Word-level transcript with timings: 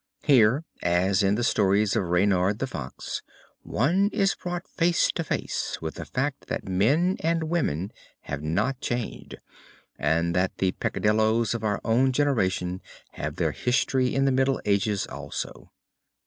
Here, 0.23 0.65
as 0.81 1.21
in 1.21 1.35
the 1.35 1.43
stories 1.43 1.95
of 1.95 2.05
Reynard 2.09 2.57
the 2.57 2.65
Fox, 2.65 3.21
one 3.61 4.09
is 4.11 4.33
brought 4.33 4.67
face 4.67 5.11
to 5.11 5.23
face 5.23 5.77
with 5.79 5.93
the 5.93 6.05
fact 6.05 6.47
that 6.47 6.67
men 6.67 7.17
and 7.19 7.43
women 7.51 7.91
have 8.21 8.41
not 8.41 8.81
changed 8.81 9.35
and 9.99 10.35
that 10.35 10.57
the 10.57 10.71
peccadillos 10.71 11.53
of 11.53 11.63
our 11.63 11.79
own 11.85 12.13
generation 12.13 12.81
have 13.11 13.35
their 13.35 13.51
history 13.51 14.15
in 14.15 14.25
the 14.25 14.31
Middle 14.31 14.59
Ages 14.65 15.05
also. 15.05 15.69